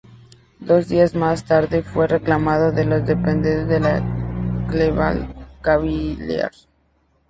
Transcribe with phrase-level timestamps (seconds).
[0.59, 6.67] Dos días más tarde, fue reclamado de los despedidos por los Cleveland Cavaliers.